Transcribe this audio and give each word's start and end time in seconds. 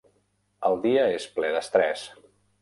El 0.69 0.77
dia 0.85 1.03
és 1.19 1.27
ple 1.35 1.53
d'estrès. 1.57 2.09